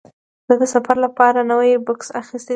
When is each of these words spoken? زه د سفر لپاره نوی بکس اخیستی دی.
زه 0.47 0.53
د 0.61 0.63
سفر 0.75 0.95
لپاره 1.05 1.39
نوی 1.51 1.71
بکس 1.85 2.07
اخیستی 2.21 2.47
دی. 2.47 2.49